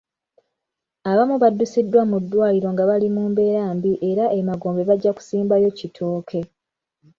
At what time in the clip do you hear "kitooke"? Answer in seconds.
5.77-6.39